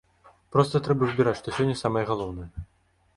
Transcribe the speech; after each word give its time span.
Проста 0.55 0.79
трэба 0.87 1.03
выбіраць, 1.09 1.35
што 1.41 1.53
сёння 1.57 1.75
самае 1.83 2.03
галоўнае. 2.13 2.49